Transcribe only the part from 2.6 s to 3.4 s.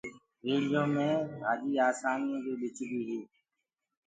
دي ٻڪديٚ هي۔